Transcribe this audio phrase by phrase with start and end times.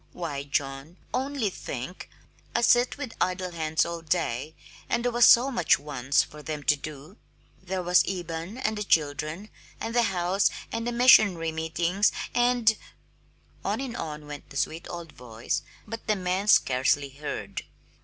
[0.13, 2.09] Why, John, only think,
[2.55, 4.55] I sit with idle hands all day,
[4.89, 7.17] and there was so much once for them to do.
[7.61, 12.75] There was Eben, and the children, and the house, and the missionary meetings, and"
[13.63, 17.61] On and on went the sweet old voice, but the man scarcely heard.